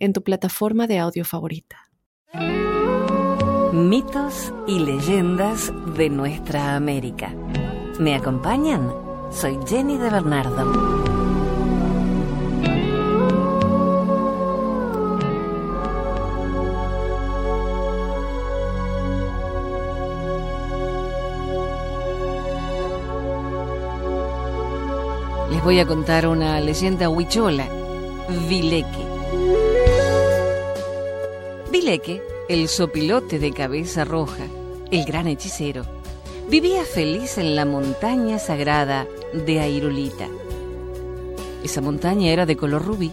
[0.00, 1.76] en tu plataforma de audio favorita.
[3.72, 7.32] Mitos y leyendas de nuestra América.
[8.00, 8.92] ¿Me acompañan?
[9.30, 11.10] Soy Jenny de Bernardo.
[25.50, 27.68] Les voy a contar una leyenda huichola,
[28.48, 29.59] Vileque.
[31.70, 34.42] Vileque, el sopilote de cabeza roja,
[34.90, 35.84] el gran hechicero,
[36.48, 40.26] vivía feliz en la montaña sagrada de Airulita.
[41.62, 43.12] Esa montaña era de color rubí,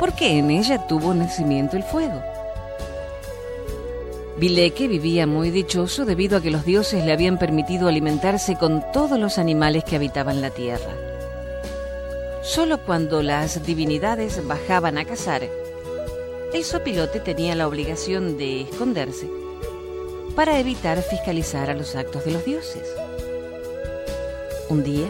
[0.00, 2.22] porque en ella tuvo nacimiento el fuego.
[4.38, 9.18] Vileque vivía muy dichoso debido a que los dioses le habían permitido alimentarse con todos
[9.18, 10.94] los animales que habitaban la tierra.
[12.42, 15.42] Solo cuando las divinidades bajaban a cazar,
[16.56, 19.28] el sopilote tenía la obligación de esconderse
[20.34, 22.88] para evitar fiscalizar a los actos de los dioses.
[24.70, 25.06] Un día,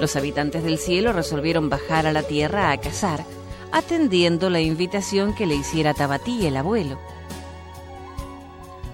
[0.00, 3.24] los habitantes del cielo resolvieron bajar a la tierra a cazar,
[3.70, 6.98] atendiendo la invitación que le hiciera Tabatí, el abuelo.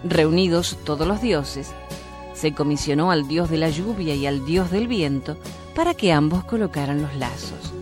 [0.04, 1.70] Reunidos todos los dioses,
[2.34, 5.38] se comisionó al dios de la lluvia y al dios del viento
[5.74, 7.75] para que ambos colocaran los lazos.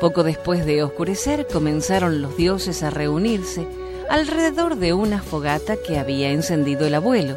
[0.00, 3.66] Poco después de oscurecer comenzaron los dioses a reunirse
[4.08, 7.36] alrededor de una fogata que había encendido el abuelo,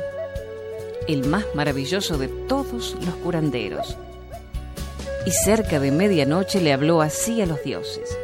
[1.09, 3.97] el más maravilloso de todos los curanderos.
[5.25, 8.18] Y cerca de medianoche le habló así a los dioses.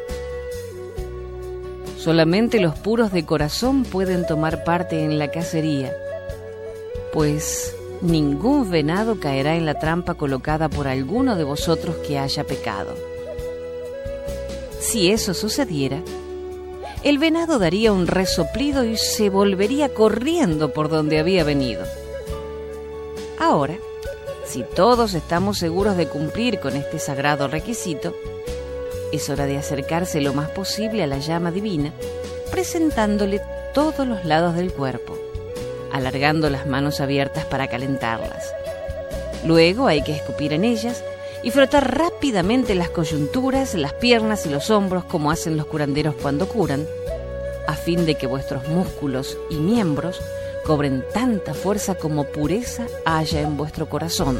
[1.97, 5.93] Solamente los puros de corazón pueden tomar parte en la cacería,
[7.11, 13.08] pues ningún venado caerá en la trampa colocada por alguno de vosotros que haya pecado.
[14.79, 16.01] Si eso sucediera,
[17.03, 21.83] el venado daría un resoplido y se volvería corriendo por donde había venido.
[23.37, 23.77] Ahora,
[24.45, 28.15] si todos estamos seguros de cumplir con este sagrado requisito,
[29.11, 31.93] es hora de acercarse lo más posible a la llama divina,
[32.51, 33.41] presentándole
[33.73, 35.17] todos los lados del cuerpo,
[35.91, 38.53] alargando las manos abiertas para calentarlas.
[39.45, 41.03] Luego hay que escupir en ellas
[41.43, 46.47] y frotar rápidamente las coyunturas, las piernas y los hombros como hacen los curanderos cuando
[46.47, 46.85] curan,
[47.67, 50.19] a fin de que vuestros músculos y miembros
[50.65, 54.39] cobren tanta fuerza como pureza haya en vuestro corazón,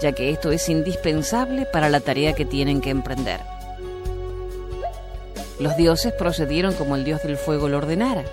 [0.00, 3.40] ya que esto es indispensable para la tarea que tienen que emprender.
[5.60, 8.24] Los dioses procedieron como el dios del fuego lo ordenara,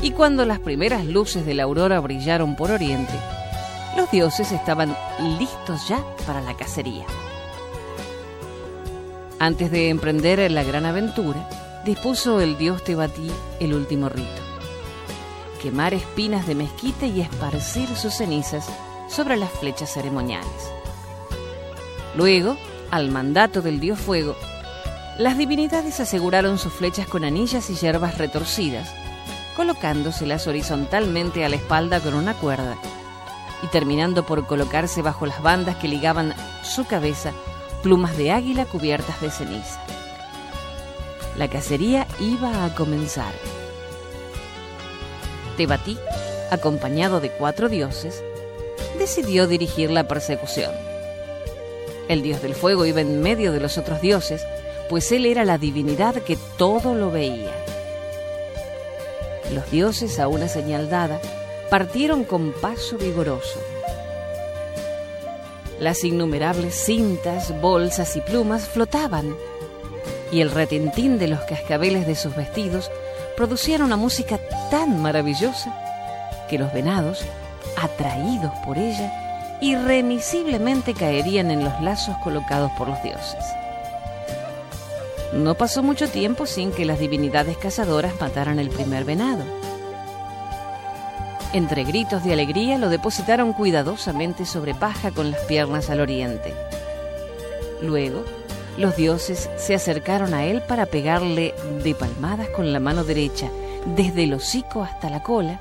[0.00, 3.14] y cuando las primeras luces de la aurora brillaron por oriente,
[3.96, 4.96] los dioses estaban
[5.38, 7.06] listos ya para la cacería.
[9.38, 11.48] Antes de emprender la gran aventura,
[11.84, 14.28] dispuso el dios Tebatí el último rito.
[15.60, 18.66] Quemar espinas de mezquite y esparcir sus cenizas
[19.08, 20.48] sobre las flechas ceremoniales.
[22.16, 22.56] Luego,
[22.90, 24.36] al mandato del dios fuego,
[25.18, 28.92] las divinidades aseguraron sus flechas con anillas y hierbas retorcidas,
[29.56, 32.76] colocándoselas horizontalmente a la espalda con una cuerda
[33.64, 37.32] y terminando por colocarse bajo las bandas que ligaban su cabeza
[37.82, 39.80] plumas de águila cubiertas de ceniza.
[41.38, 43.32] La cacería iba a comenzar.
[45.56, 45.98] Tebatí,
[46.50, 48.22] acompañado de cuatro dioses,
[48.98, 50.72] decidió dirigir la persecución.
[52.08, 54.46] El dios del fuego iba en medio de los otros dioses,
[54.90, 57.52] pues él era la divinidad que todo lo veía.
[59.54, 61.18] Los dioses, a una señal dada,
[61.74, 63.58] partieron con paso vigoroso.
[65.80, 69.34] Las innumerables cintas, bolsas y plumas flotaban,
[70.30, 72.92] y el retintín de los cascabeles de sus vestidos
[73.36, 74.38] producían una música
[74.70, 75.76] tan maravillosa
[76.48, 77.24] que los venados,
[77.76, 83.44] atraídos por ella, irremisiblemente caerían en los lazos colocados por los dioses.
[85.32, 89.63] No pasó mucho tiempo sin que las divinidades cazadoras mataran el primer venado
[91.54, 96.52] entre gritos de alegría lo depositaron cuidadosamente sobre paja con las piernas al oriente.
[97.80, 98.24] Luego,
[98.76, 101.54] los dioses se acercaron a él para pegarle
[101.84, 103.48] de palmadas con la mano derecha,
[103.94, 105.60] desde el hocico hasta la cola,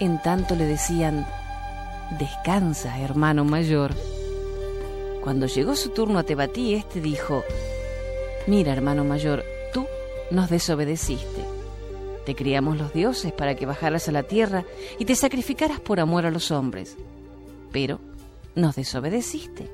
[0.00, 1.26] en tanto le decían,
[2.18, 3.92] Descansa, hermano mayor.
[5.22, 7.44] Cuando llegó su turno a Tebatí, éste dijo,
[8.46, 9.44] Mira, hermano mayor,
[9.74, 9.86] tú
[10.30, 11.43] nos desobedeciste.
[12.24, 14.64] Te criamos los dioses para que bajaras a la tierra
[14.98, 16.96] y te sacrificaras por amor a los hombres.
[17.72, 18.00] Pero
[18.54, 19.70] nos desobedeciste.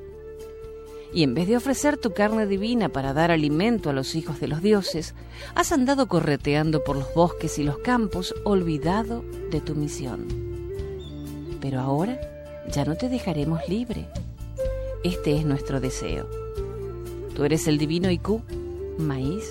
[1.13, 4.49] Y en vez de ofrecer tu carne divina para dar alimento a los hijos de
[4.49, 5.15] los dioses,
[5.55, 10.27] has andado correteando por los bosques y los campos, olvidado de tu misión.
[11.61, 12.21] Pero ahora
[12.73, 14.09] ya no te dejaremos libre.
[15.03, 16.29] Este es nuestro deseo.
[17.35, 18.43] Tú eres el divino Iku,
[18.99, 19.51] maíz,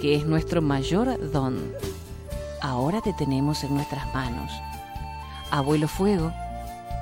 [0.00, 1.58] que es nuestro mayor don.
[2.64, 4.50] Ahora te tenemos en nuestras manos.
[5.50, 6.32] Abuelo Fuego,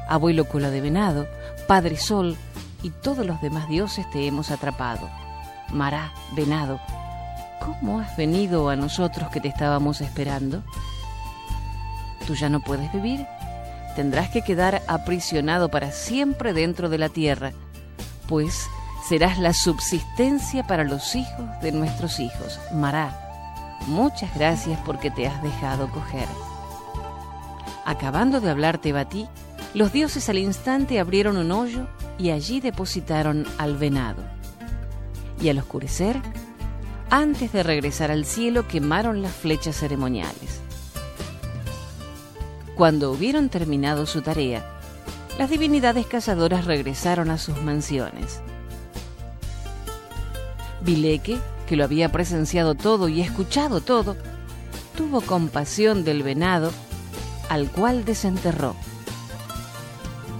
[0.08, 1.28] Abuelo Cola de Venado,
[1.68, 2.36] Padre Sol
[2.82, 5.08] y todos los demás dioses te hemos atrapado.
[5.72, 6.80] Mará, Venado,
[7.60, 10.64] ¿cómo has venido a nosotros que te estábamos esperando?
[12.26, 13.24] ¿Tú ya no puedes vivir?
[13.94, 17.52] Tendrás que quedar aprisionado para siempre dentro de la tierra,
[18.26, 18.66] pues
[19.08, 22.58] serás la subsistencia para los hijos de nuestros hijos.
[22.74, 23.21] Mará,
[23.86, 26.26] muchas gracias porque te has dejado coger.
[27.84, 29.28] Acabando de hablarte Batí,
[29.74, 31.86] los dioses al instante abrieron un hoyo
[32.18, 34.22] y allí depositaron al venado.
[35.40, 36.20] Y al oscurecer,
[37.10, 40.60] antes de regresar al cielo, quemaron las flechas ceremoniales.
[42.76, 44.64] Cuando hubieron terminado su tarea,
[45.38, 48.40] las divinidades cazadoras regresaron a sus mansiones.
[50.82, 54.16] Vileque, que lo había presenciado todo y escuchado todo,
[54.96, 56.70] tuvo compasión del venado,
[57.48, 58.74] al cual desenterró.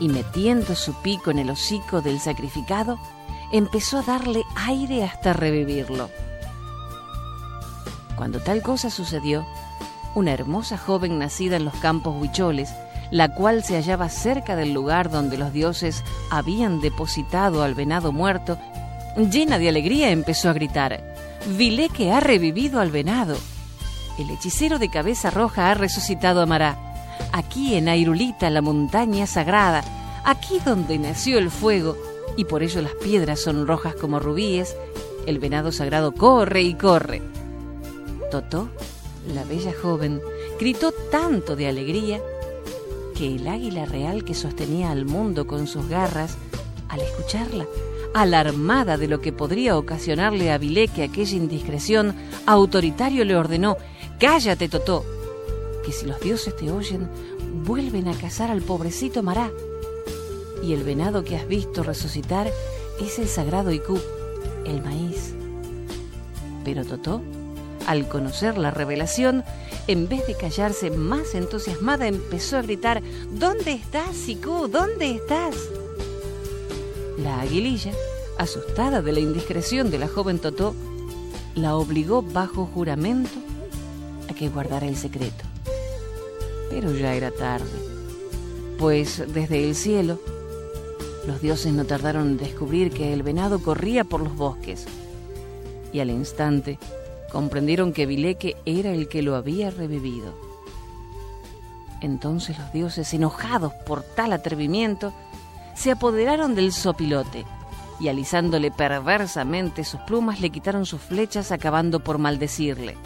[0.01, 2.99] Y metiendo su pico en el hocico del sacrificado,
[3.53, 6.11] empezó a darle aire hasta revivirlo.
[8.17, 9.47] Cuando tal cosa sucedió,
[10.15, 12.71] una hermosa joven nacida en los campos huicholes,
[13.11, 18.59] la cual se hallaba cerca del lugar donde los dioses habían depositado al venado muerto,
[19.17, 21.03] llena de alegría empezó a gritar,
[21.57, 23.37] Vilé que ha revivido al venado.
[24.19, 26.79] El hechicero de cabeza roja ha resucitado a Mará.
[27.33, 29.83] Aquí en Airulita, la montaña sagrada,
[30.25, 31.97] aquí donde nació el fuego,
[32.37, 34.77] y por ello las piedras son rojas como rubíes,
[35.27, 37.23] el venado sagrado corre y corre.
[38.31, 38.69] Totó,
[39.35, 40.21] la bella joven,
[40.59, 42.21] gritó tanto de alegría
[43.17, 46.37] que el águila real que sostenía al mundo con sus garras,
[46.89, 47.67] al escucharla,
[48.15, 52.15] alarmada de lo que podría ocasionarle a Vileque aquella indiscreción,
[52.47, 53.77] autoritario le ordenó,
[54.19, 55.05] Cállate, Totó,
[55.85, 57.09] que si los dioses te oyen,
[57.65, 59.51] vuelven a cazar al pobrecito Mará.
[60.63, 62.51] Y el venado que has visto resucitar
[63.01, 63.99] es el sagrado Iku,
[64.65, 65.35] el maíz.
[66.65, 67.21] Pero Totó,
[67.87, 69.43] al conocer la revelación,
[69.89, 74.69] en vez de callarse más entusiasmada, empezó a gritar, ¿Dónde estás, Iku?
[74.69, 75.57] ¿Dónde estás?
[77.23, 77.93] La aguililla,
[78.39, 80.75] asustada de la indiscreción de la joven Totó,
[81.55, 83.31] la obligó bajo juramento
[84.29, 85.45] a que guardara el secreto.
[86.71, 87.71] Pero ya era tarde,
[88.79, 90.19] pues desde el cielo
[91.27, 94.87] los dioses no tardaron en descubrir que el venado corría por los bosques
[95.93, 96.79] y al instante
[97.31, 100.35] comprendieron que Vileque era el que lo había revivido.
[102.01, 105.13] Entonces los dioses, enojados por tal atrevimiento,
[105.75, 107.45] se apoderaron del sopilote
[108.01, 112.97] y alisándole perversamente sus plumas le quitaron sus flechas acabando por maldecirle.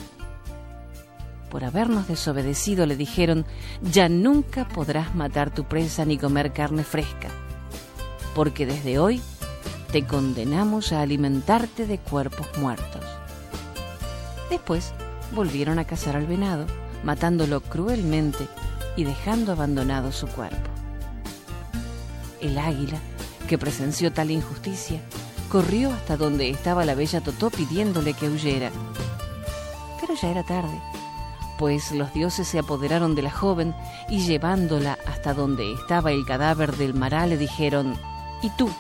[1.51, 3.47] Por habernos desobedecido le dijeron,
[3.83, 7.29] ya nunca podrás matar tu presa ni comer carne fresca,
[8.35, 9.21] porque desde hoy
[9.93, 13.03] te condenamos a alimentarte de cuerpos muertos.
[14.51, 14.93] Después
[15.33, 16.67] volvieron a cazar al venado,
[17.05, 18.49] matándolo cruelmente
[18.97, 20.76] y dejando abandonado su cuerpo.
[22.47, 22.99] El águila,
[23.49, 25.01] que presenció tal injusticia,
[25.51, 28.71] corrió hasta donde estaba la bella Totó pidiéndole que huyera.
[30.01, 30.81] Pero ya era tarde,
[31.59, 33.75] pues los dioses se apoderaron de la joven
[34.09, 37.99] y llevándola hasta donde estaba el cadáver del mará le dijeron,
[38.43, 38.71] ¿Y tú,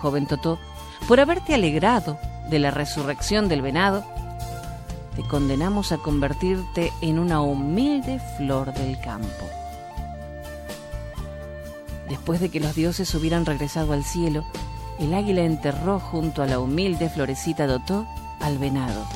[0.00, 0.58] joven Totó,
[1.06, 2.18] por haberte alegrado
[2.48, 4.02] de la resurrección del venado,
[5.14, 9.44] te condenamos a convertirte en una humilde flor del campo?
[12.08, 14.44] Después de que los dioses hubieran regresado al cielo,
[14.98, 18.06] el águila enterró junto a la humilde florecita Dotó
[18.40, 19.06] al venado,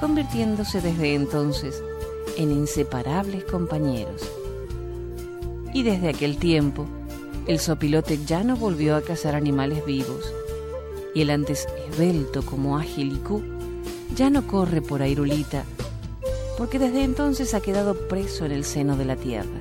[0.00, 1.82] convirtiéndose desde entonces
[2.36, 4.22] en inseparables compañeros.
[5.72, 6.86] Y desde aquel tiempo,
[7.46, 10.32] el sopilote ya no volvió a cazar animales vivos,
[11.14, 13.42] y el antes esbelto como ágil Iku
[14.14, 15.64] ya no corre por Airulita,
[16.56, 19.60] porque desde entonces ha quedado preso en el seno de la tierra.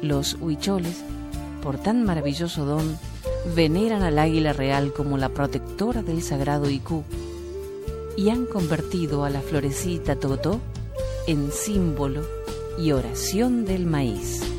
[0.00, 1.02] Los huicholes,
[1.62, 2.98] por tan maravilloso don,
[3.54, 7.04] veneran al águila real como la protectora del sagrado Iku
[8.16, 10.60] y han convertido a la florecita Totó
[11.26, 12.22] en símbolo
[12.78, 14.51] y oración del maíz.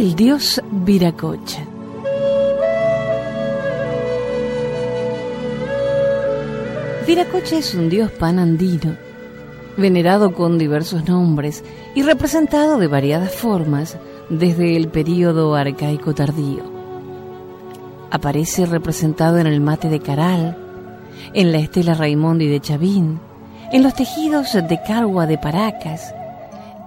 [0.00, 1.62] El dios Viracocha.
[7.06, 8.96] Viracocha es un dios panandino,
[9.76, 11.62] venerado con diversos nombres
[11.94, 13.98] y representado de variadas formas
[14.30, 16.62] desde el período arcaico tardío.
[18.10, 20.56] Aparece representado en el mate de Caral,
[21.34, 23.20] en la estela Raimondi de Chavín,
[23.70, 26.14] en los tejidos de Cargua de Paracas,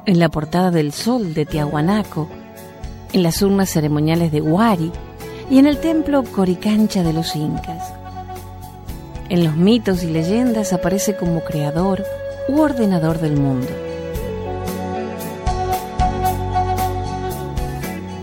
[0.08, 2.28] en la portada del Sol de Tiahuanaco,
[3.14, 4.92] en las urnas ceremoniales de Huari
[5.50, 7.94] y en el templo Coricancha de los Incas.
[9.30, 12.04] En los mitos y leyendas aparece como creador
[12.50, 13.68] u ordenador del mundo.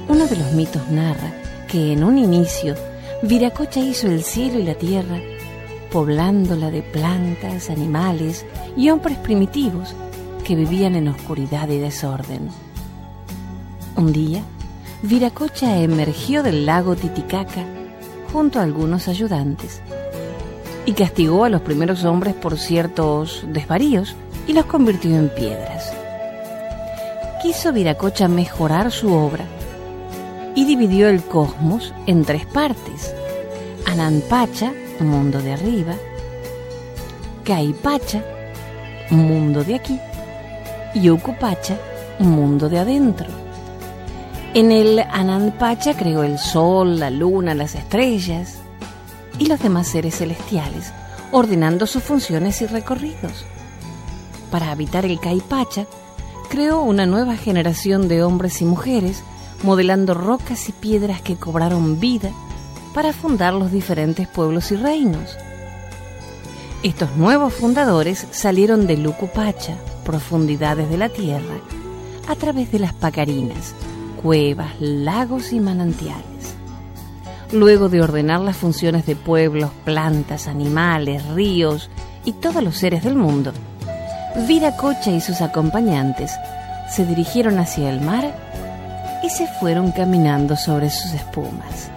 [0.08, 1.32] Uno de los mitos narra
[1.68, 2.74] que en un inicio
[3.22, 5.20] Viracocha hizo el cielo y la tierra,
[5.92, 9.94] poblándola de plantas, animales y hombres primitivos
[10.44, 12.48] que vivían en oscuridad y desorden.
[13.96, 14.42] Un día,
[15.02, 17.64] Viracocha emergió del lago Titicaca
[18.30, 19.80] junto a algunos ayudantes
[20.84, 24.14] y castigó a los primeros hombres por ciertos desvaríos
[24.46, 25.90] y los convirtió en piedras.
[27.42, 29.46] Quiso Viracocha mejorar su obra
[30.54, 33.14] y dividió el cosmos en tres partes:
[33.86, 35.94] Ananpacha, mundo de arriba,
[37.42, 38.22] Caipacha,
[39.08, 39.98] mundo de aquí,
[40.94, 41.78] y Ucupacha,
[42.18, 43.39] mundo de adentro.
[44.52, 48.58] En el Ananpacha creó el sol, la luna, las estrellas
[49.38, 50.92] y los demás seres celestiales,
[51.30, 53.44] ordenando sus funciones y recorridos.
[54.50, 55.86] Para habitar el Caipacha,
[56.48, 59.22] creó una nueva generación de hombres y mujeres,
[59.62, 62.32] modelando rocas y piedras que cobraron vida
[62.92, 65.38] para fundar los diferentes pueblos y reinos.
[66.82, 71.60] Estos nuevos fundadores salieron de Lucupacha, profundidades de la tierra,
[72.26, 73.76] a través de las Pacarinas,
[74.22, 76.54] cuevas, lagos y manantiales.
[77.52, 81.90] Luego de ordenar las funciones de pueblos, plantas, animales, ríos
[82.24, 83.52] y todos los seres del mundo,
[84.46, 86.30] Viracocha y sus acompañantes
[86.94, 88.32] se dirigieron hacia el mar
[89.24, 91.90] y se fueron caminando sobre sus espumas.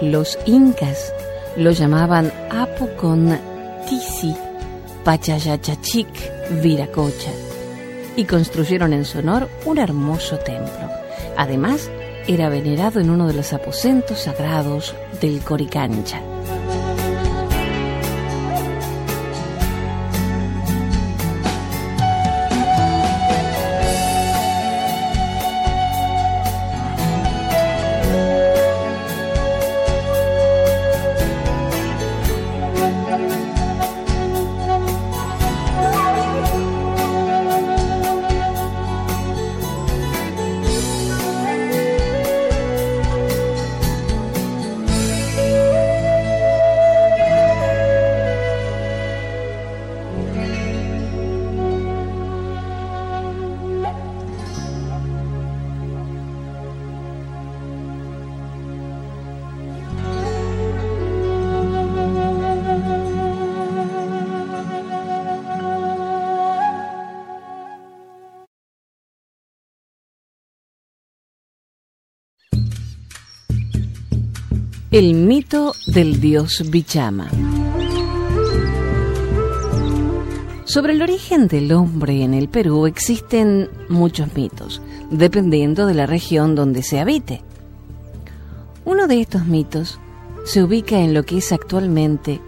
[0.00, 1.12] Los incas
[1.56, 3.38] lo llamaban Apo con
[3.86, 4.34] Tisi,
[5.04, 6.08] Pachayachachic,
[6.62, 7.30] Viracocha
[8.20, 10.90] y construyeron en su honor un hermoso templo.
[11.38, 11.90] Además,
[12.26, 16.20] era venerado en uno de los aposentos sagrados del Coricancha.
[74.90, 77.28] El mito del dios Bichama.
[80.64, 84.82] Sobre el origen del hombre en el Perú existen muchos mitos,
[85.12, 87.40] dependiendo de la región donde se habite.
[88.84, 90.00] Uno de estos mitos
[90.44, 92.40] se ubica en lo que es actualmente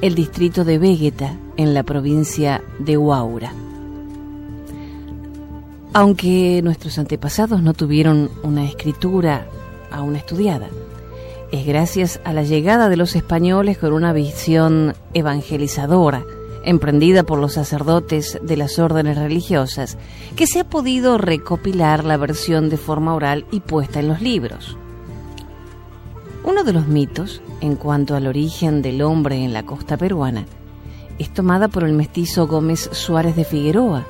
[0.00, 3.52] el distrito de Vegeta, en la provincia de Huaura.
[5.92, 9.46] Aunque nuestros antepasados no tuvieron una escritura
[9.92, 10.68] aún estudiada,
[11.52, 16.24] es gracias a la llegada de los españoles con una visión evangelizadora,
[16.64, 19.96] emprendida por los sacerdotes de las órdenes religiosas,
[20.34, 24.76] que se ha podido recopilar la versión de forma oral y puesta en los libros.
[26.42, 30.46] Uno de los mitos, en cuanto al origen del hombre en la costa peruana,
[31.18, 34.04] es tomada por el mestizo Gómez Suárez de Figueroa,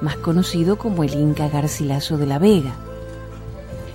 [0.00, 2.72] más conocido como el Inca Garcilaso de la Vega,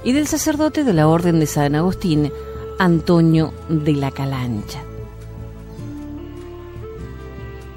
[0.03, 2.31] y del sacerdote de la Orden de San Agustín,
[2.79, 4.83] Antonio de la Calancha.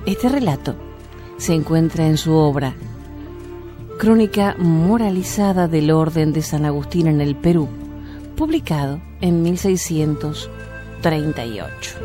[0.04, 0.74] Este relato
[1.36, 2.74] se encuentra en su obra
[3.98, 7.68] Crónica Moralizada del Orden de San Agustín en el Perú,
[8.36, 11.96] publicado en 1638.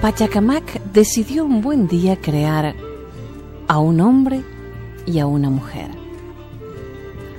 [0.00, 2.74] Pachacamac decidió un buen día crear
[3.70, 4.42] a un hombre
[5.06, 5.92] y a una mujer.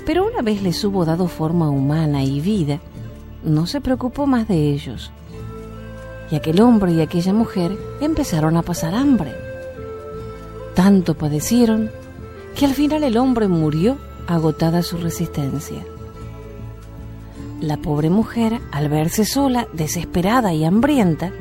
[0.05, 2.79] Pero una vez les hubo dado forma humana y vida,
[3.43, 5.11] no se preocupó más de ellos.
[6.31, 9.33] Y aquel hombre y aquella mujer empezaron a pasar hambre.
[10.73, 11.91] Tanto padecieron
[12.55, 15.83] que al final el hombre murió agotada su resistencia.
[17.59, 21.33] La pobre mujer, al verse sola, desesperada y hambrienta,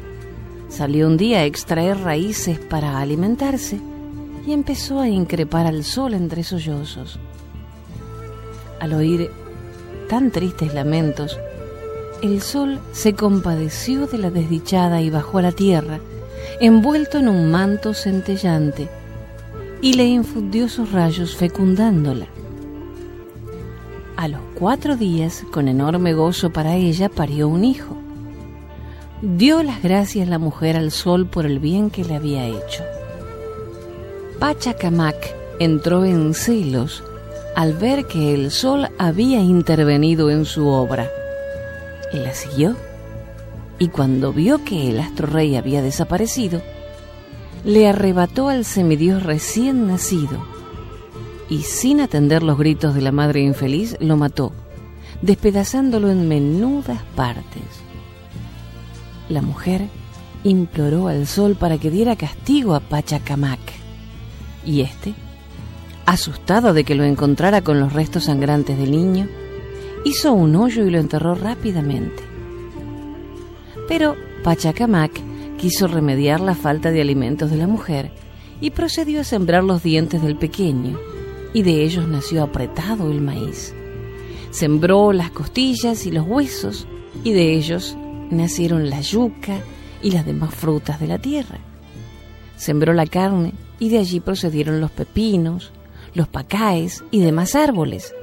[0.68, 3.80] salió un día a extraer raíces para alimentarse
[4.50, 7.20] y empezó a increpar al sol entre sollozos.
[8.80, 9.30] Al oír
[10.08, 11.38] tan tristes lamentos,
[12.20, 16.00] el sol se compadeció de la desdichada y bajó a la tierra,
[16.60, 18.88] envuelto en un manto centellante,
[19.82, 22.26] y le infundió sus rayos fecundándola.
[24.16, 27.96] A los cuatro días, con enorme gozo para ella, parió un hijo.
[29.22, 32.82] Dio las gracias la mujer al sol por el bien que le había hecho.
[34.40, 37.04] Pachacamac entró en celos
[37.54, 41.10] al ver que el sol había intervenido en su obra.
[42.14, 42.74] La siguió
[43.78, 46.62] y cuando vio que el astro rey había desaparecido,
[47.66, 50.42] le arrebató al semidios recién nacido
[51.50, 54.52] y sin atender los gritos de la madre infeliz lo mató,
[55.20, 57.62] despedazándolo en menudas partes.
[59.28, 59.82] La mujer
[60.44, 63.79] imploró al sol para que diera castigo a Pachacamac
[64.64, 65.14] y éste,
[66.06, 69.28] asustado de que lo encontrara con los restos sangrantes del niño,
[70.04, 72.22] hizo un hoyo y lo enterró rápidamente.
[73.88, 75.12] Pero Pachacamac
[75.56, 78.10] quiso remediar la falta de alimentos de la mujer
[78.60, 80.98] y procedió a sembrar los dientes del pequeño,
[81.52, 83.74] y de ellos nació apretado el maíz.
[84.50, 86.86] Sembró las costillas y los huesos,
[87.24, 87.96] y de ellos
[88.30, 89.58] nacieron la yuca
[90.02, 91.58] y las demás frutas de la tierra.
[92.56, 95.72] Sembró la carne y de allí procedieron los pepinos,
[96.14, 98.14] los pacaes y demás árboles.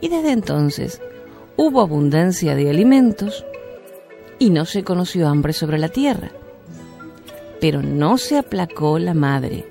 [0.00, 1.02] Y desde entonces
[1.56, 3.44] hubo abundancia de alimentos
[4.38, 6.30] y no se conoció hambre sobre la tierra.
[7.60, 9.66] Pero no se aplacó la madre,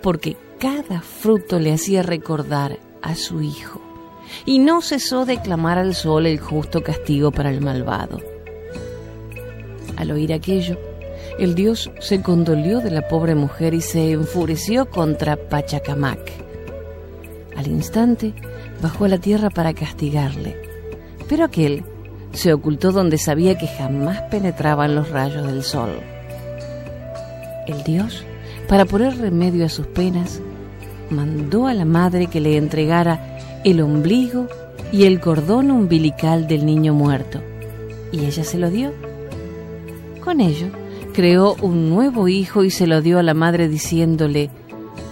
[0.00, 3.80] porque cada fruto le hacía recordar a su hijo,
[4.46, 8.20] y no cesó de clamar al sol el justo castigo para el malvado.
[9.96, 10.78] Al oír aquello,
[11.38, 16.18] el dios se condolió de la pobre mujer y se enfureció contra Pachacamac.
[17.56, 18.34] Al instante
[18.82, 20.56] bajó a la tierra para castigarle,
[21.28, 21.84] pero aquel
[22.32, 25.90] se ocultó donde sabía que jamás penetraban los rayos del sol.
[27.66, 28.24] El dios,
[28.68, 30.40] para poner remedio a sus penas,
[31.10, 34.46] mandó a la madre que le entregara el ombligo
[34.92, 37.40] y el cordón umbilical del niño muerto,
[38.10, 38.92] y ella se lo dio.
[40.24, 40.68] Con ello,
[41.18, 44.50] creó un nuevo hijo y se lo dio a la madre diciéndole,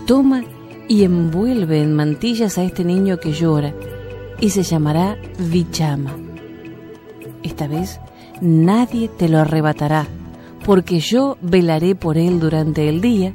[0.07, 0.45] toma
[0.87, 3.75] y envuelve en mantillas a este niño que llora
[4.38, 6.14] y se llamará Vichama.
[7.42, 7.99] Esta vez
[8.40, 10.07] nadie te lo arrebatará,
[10.64, 13.35] porque yo velaré por él durante el día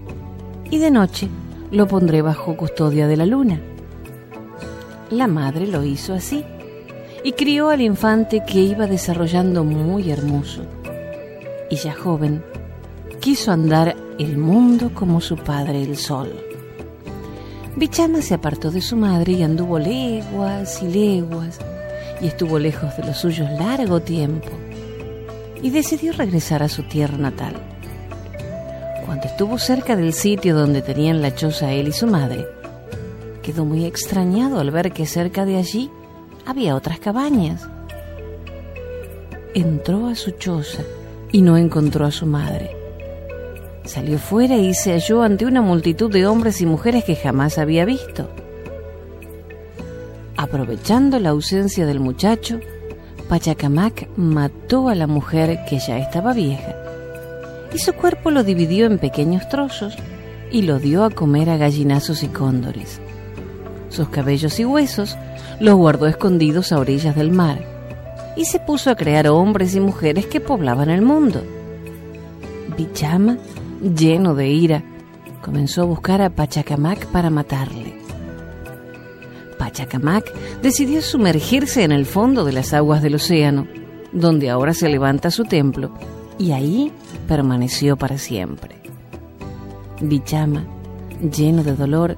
[0.70, 1.28] y de noche
[1.72, 3.60] lo pondré bajo custodia de la luna.
[5.10, 6.46] La madre lo hizo así
[7.22, 10.64] y crió al infante que iba desarrollando muy hermoso.
[11.70, 12.42] Y ya joven,
[13.22, 16.34] quiso andar el mundo como su padre el sol.
[17.76, 21.60] Bichama se apartó de su madre y anduvo leguas y leguas
[22.20, 24.50] y estuvo lejos de los suyos largo tiempo
[25.62, 27.54] y decidió regresar a su tierra natal.
[29.06, 32.48] Cuando estuvo cerca del sitio donde tenían la choza él y su madre,
[33.44, 35.92] quedó muy extrañado al ver que cerca de allí
[36.48, 37.70] había otras cabañas.
[39.54, 40.82] Entró a su choza
[41.32, 42.81] y no encontró a su madre.
[43.92, 47.84] Salió fuera y se halló ante una multitud de hombres y mujeres que jamás había
[47.84, 48.30] visto.
[50.38, 52.62] Aprovechando la ausencia del muchacho,
[53.28, 56.74] Pachacamac mató a la mujer que ya estaba vieja
[57.74, 59.98] y su cuerpo lo dividió en pequeños trozos
[60.54, 63.02] y lo dio a comer a gallinazos y cóndores.
[63.90, 65.18] Sus cabellos y huesos
[65.60, 67.60] los guardó escondidos a orillas del mar
[68.38, 71.44] y se puso a crear hombres y mujeres que poblaban el mundo.
[72.78, 73.38] Bichama
[73.82, 74.84] lleno de ira,
[75.42, 77.96] comenzó a buscar a Pachacamac para matarle.
[79.58, 83.68] Pachacamac decidió sumergirse en el fondo de las aguas del océano,
[84.12, 85.92] donde ahora se levanta su templo,
[86.38, 86.92] y ahí
[87.28, 88.76] permaneció para siempre.
[90.02, 90.66] Bichama,
[91.22, 92.18] lleno de dolor,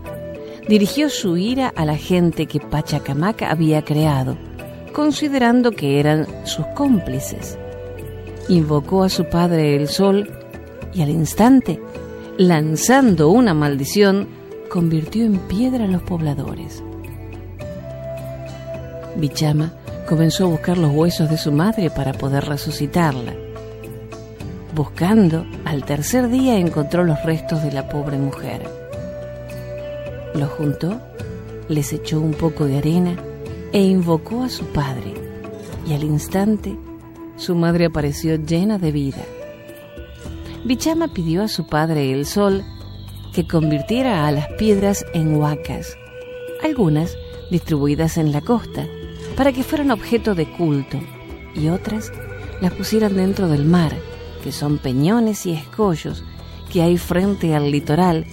[0.67, 4.37] dirigió su ira a la gente que Pachacamac había creado,
[4.93, 7.57] considerando que eran sus cómplices.
[8.47, 10.29] Invocó a su padre el sol
[10.93, 11.79] y al instante,
[12.37, 14.27] lanzando una maldición,
[14.69, 16.83] convirtió en piedra a los pobladores.
[19.15, 19.73] Bichama
[20.07, 23.33] comenzó a buscar los huesos de su madre para poder resucitarla.
[24.75, 28.63] Buscando, al tercer día encontró los restos de la pobre mujer.
[30.33, 30.99] Los juntó,
[31.69, 33.15] les echó un poco de arena
[33.71, 35.13] e invocó a su padre,
[35.87, 36.75] y al instante
[37.35, 39.23] su madre apareció llena de vida.
[40.65, 42.63] Bichama pidió a su padre el sol
[43.33, 45.97] que convirtiera a las piedras en huacas,
[46.63, 47.17] algunas
[47.51, 48.87] distribuidas en la costa,
[49.35, 50.99] para que fueran objeto de culto,
[51.55, 52.11] y otras
[52.61, 53.93] las pusieran dentro del mar,
[54.43, 56.23] que son peñones y escollos
[56.71, 58.25] que hay frente al litoral,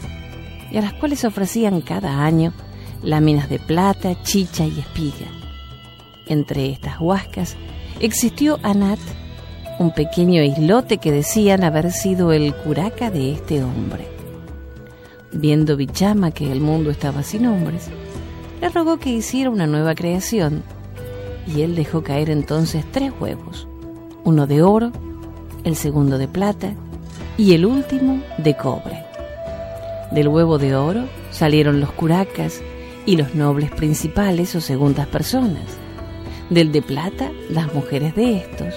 [0.70, 2.52] y a las cuales ofrecían cada año
[3.02, 5.26] láminas de plata, chicha y espiga.
[6.26, 7.56] Entre estas huascas
[7.98, 9.00] existió Anat,
[9.80, 14.06] un pequeño islote que decían haber sido el curaca de este hombre.
[15.32, 17.88] Viendo Bichama que el mundo estaba sin hombres,
[18.60, 20.62] le rogó que hiciera una nueva creación,
[21.46, 23.66] y él dejó caer entonces tres huevos,
[24.22, 24.92] uno de oro,
[25.64, 26.74] el segundo de plata
[27.38, 29.06] y el último de cobre.
[30.10, 32.60] Del huevo de oro salieron los curacas
[33.06, 35.64] y los nobles principales o segundas personas.
[36.50, 38.74] Del de plata, las mujeres de estos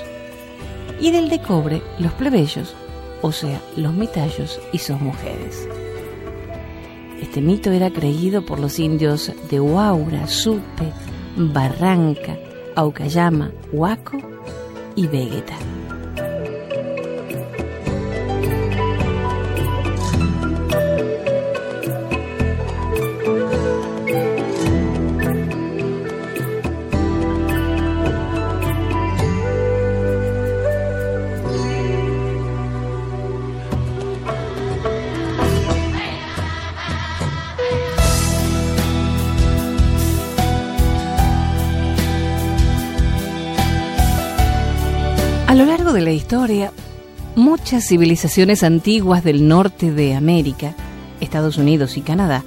[1.00, 2.76] y del de cobre los plebeyos,
[3.22, 5.68] o sea, los mitallos y sus mujeres.
[7.22, 10.92] Este mito era creído por los indios de Huaura, Supe,
[11.38, 12.38] Barranca,
[12.76, 14.18] Aucayama, Huaco
[14.96, 15.56] y Vegeta.
[46.04, 46.72] La historia,
[47.36, 50.76] muchas civilizaciones antiguas del norte de América,
[51.20, 52.44] Estados Unidos y Canadá,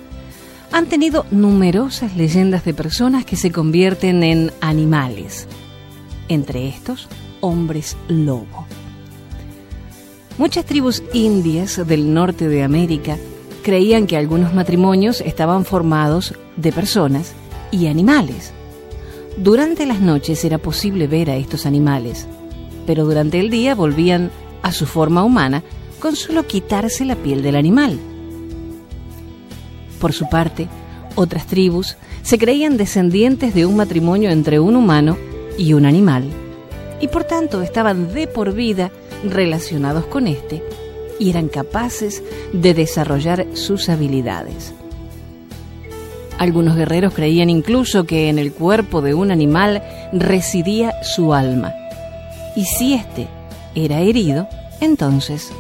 [0.73, 5.49] han tenido numerosas leyendas de personas que se convierten en animales,
[6.29, 7.09] entre estos
[7.41, 8.67] hombres lobo.
[10.39, 13.17] Muchas tribus indias del norte de América
[13.63, 17.33] creían que algunos matrimonios estaban formados de personas
[17.71, 18.53] y animales.
[19.39, 22.27] Durante las noches era posible ver a estos animales,
[22.87, 24.31] pero durante el día volvían
[24.63, 25.63] a su forma humana
[26.01, 27.99] con solo quitarse la piel del animal.
[30.01, 30.69] Por su parte,
[31.15, 35.17] otras tribus se creían descendientes de un matrimonio entre un humano
[35.59, 36.25] y un animal,
[37.01, 38.91] y por tanto estaban de por vida
[39.25, 40.63] relacionados con éste
[41.19, 42.23] y eran capaces
[42.53, 44.75] de desarrollar sus habilidades.
[46.39, 51.73] Algunos guerreros creían incluso que en el cuerpo de un animal residía su alma,
[52.57, 53.29] y si éste
[53.77, 54.49] era herido,
[54.81, 55.53] entonces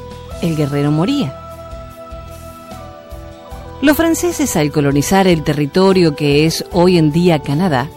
[0.42, 1.34] el guerrero moría.
[3.82, 7.88] Los franceses al colonizar el territorio que es hoy en día Canadá,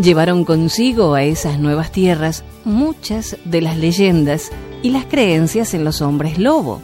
[0.00, 4.50] llevaron consigo a esas nuevas tierras muchas de las leyendas
[4.82, 6.82] y las creencias en los hombres lobo.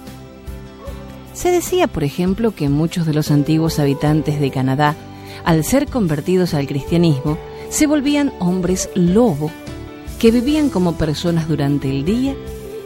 [1.34, 4.96] Se decía, por ejemplo, que muchos de los antiguos habitantes de Canadá,
[5.44, 7.36] al ser convertidos al cristianismo,
[7.68, 9.50] se volvían hombres lobo,
[10.22, 12.36] que vivían como personas durante el día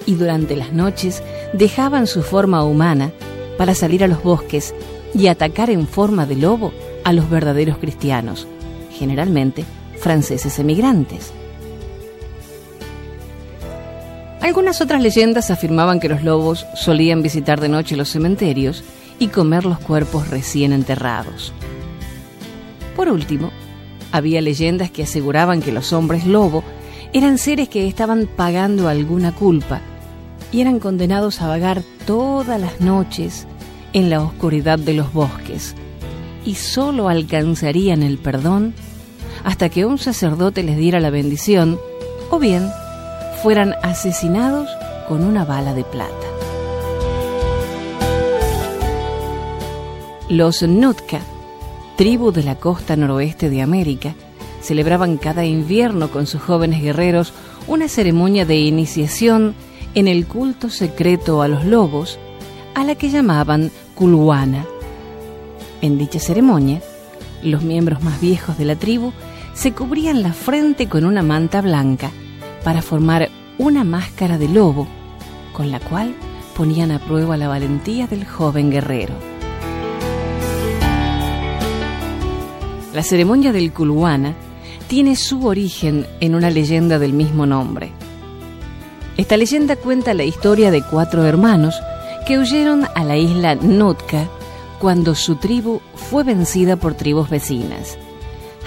[0.06, 1.22] y durante las noches
[1.52, 3.12] dejaban su forma humana
[3.58, 4.74] para salir a los bosques
[5.12, 6.72] y atacar en forma de lobo
[7.04, 8.48] a los verdaderos cristianos,
[8.90, 9.66] generalmente
[9.98, 11.30] franceses emigrantes.
[14.40, 18.82] Algunas otras leyendas afirmaban que los lobos solían visitar de noche los cementerios
[19.18, 21.52] y comer los cuerpos recién enterrados.
[22.96, 23.50] Por último,
[24.10, 26.64] había leyendas que aseguraban que los hombres lobo
[27.12, 29.80] eran seres que estaban pagando alguna culpa
[30.52, 33.46] y eran condenados a vagar todas las noches
[33.92, 35.74] en la oscuridad de los bosques
[36.44, 38.74] y solo alcanzarían el perdón
[39.44, 41.78] hasta que un sacerdote les diera la bendición
[42.30, 42.68] o bien
[43.42, 44.68] fueran asesinados
[45.08, 46.12] con una bala de plata.
[50.28, 51.20] Los Nutka,
[51.96, 54.14] tribu de la costa noroeste de América,
[54.66, 57.32] celebraban cada invierno con sus jóvenes guerreros
[57.68, 59.54] una ceremonia de iniciación
[59.94, 62.18] en el culto secreto a los lobos,
[62.74, 64.66] a la que llamaban Kulwana.
[65.82, 66.82] En dicha ceremonia,
[67.42, 69.12] los miembros más viejos de la tribu
[69.54, 72.10] se cubrían la frente con una manta blanca
[72.64, 74.88] para formar una máscara de lobo,
[75.52, 76.12] con la cual
[76.56, 79.14] ponían a prueba la valentía del joven guerrero.
[82.92, 84.34] La ceremonia del Kulwana
[84.88, 87.92] tiene su origen en una leyenda del mismo nombre.
[89.16, 91.74] Esta leyenda cuenta la historia de cuatro hermanos
[92.26, 94.28] que huyeron a la isla Nootka
[94.78, 97.98] cuando su tribu fue vencida por tribus vecinas.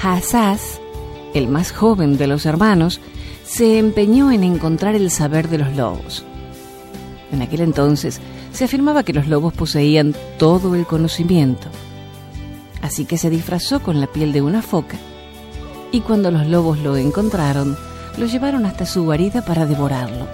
[0.02, 0.82] Hassas,
[1.34, 3.00] el más joven de los hermanos,
[3.46, 6.26] se empeñó en encontrar el saber de los lobos.
[7.32, 8.20] En aquel entonces
[8.52, 11.68] se afirmaba que los lobos poseían todo el conocimiento.
[12.82, 14.98] Así que se disfrazó con la piel de una foca
[15.92, 17.78] y cuando los lobos lo encontraron,
[18.18, 20.28] lo llevaron hasta su guarida para devorarlo.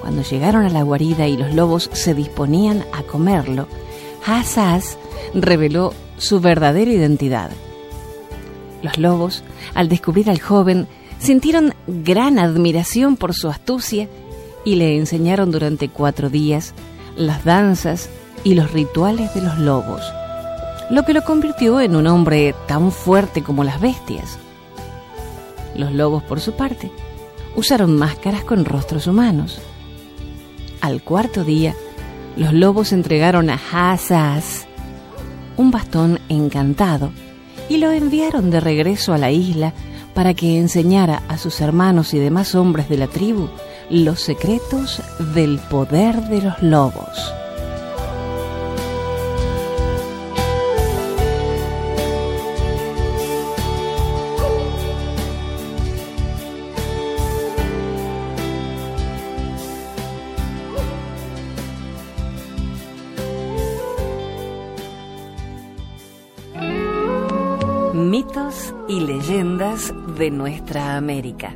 [0.00, 3.66] Cuando llegaron a la guarida y los lobos se disponían a comerlo,
[4.24, 4.98] Hassas
[5.34, 7.50] reveló su verdadera identidad.
[8.82, 9.42] Los lobos,
[9.74, 10.86] al descubrir al joven,
[11.18, 14.08] sintieron gran admiración por su astucia
[14.64, 16.74] y le enseñaron durante cuatro días
[17.16, 18.08] las danzas
[18.44, 20.02] y los rituales de los lobos
[20.90, 24.38] lo que lo convirtió en un hombre tan fuerte como las bestias.
[25.74, 26.90] Los lobos, por su parte,
[27.56, 29.60] usaron máscaras con rostros humanos.
[30.80, 31.74] Al cuarto día,
[32.36, 34.66] los lobos entregaron a Hassas
[35.56, 37.10] un bastón encantado
[37.68, 39.72] y lo enviaron de regreso a la isla
[40.14, 43.48] para que enseñara a sus hermanos y demás hombres de la tribu
[43.90, 45.00] los secretos
[45.34, 47.32] del poder de los lobos.
[68.16, 71.52] Mitos y leyendas de nuestra América.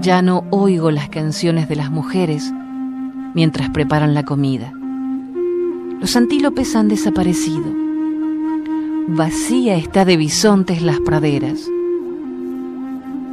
[0.00, 2.50] Ya no oigo las canciones de las mujeres
[3.34, 4.72] mientras preparan la comida.
[6.00, 7.66] Los antílopes han desaparecido.
[9.08, 11.68] Vacía está de bisontes las praderas.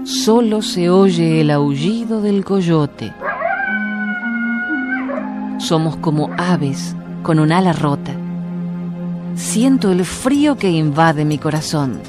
[0.03, 3.13] Solo se oye el aullido del coyote.
[5.57, 8.13] Somos como aves con un ala rota.
[9.35, 11.99] Siento el frío que invade mi corazón.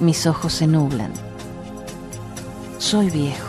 [0.00, 1.12] Mis ojos se nublan.
[2.78, 3.48] Soy viejo.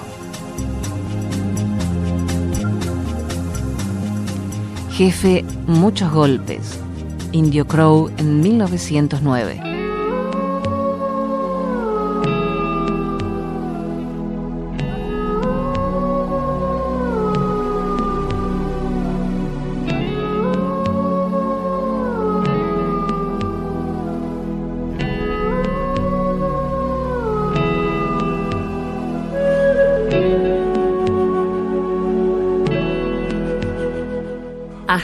[4.91, 6.79] Jefe, muchos golpes.
[7.31, 9.70] Indio Crow en 1909.